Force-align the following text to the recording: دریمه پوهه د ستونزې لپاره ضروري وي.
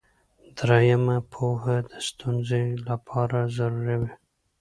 دریمه 0.57 1.17
پوهه 1.33 1.75
د 1.89 1.91
ستونزې 2.07 2.63
لپاره 2.87 3.37
ضروري 3.57 3.95
وي. 4.01 4.11